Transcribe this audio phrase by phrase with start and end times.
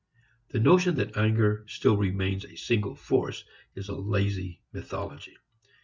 [0.49, 5.37] The notion that anger still remains a single force is a lazy mythology.